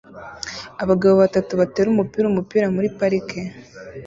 Abagabo 0.83 1.13
batatu 1.23 1.51
batera 1.61 1.87
umupira 1.91 2.25
umupira 2.27 2.65
muri 2.75 2.87
parike 2.97 3.39